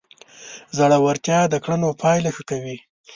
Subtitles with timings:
[0.77, 2.77] زړورتیا د کړنو پایله ښه کوي.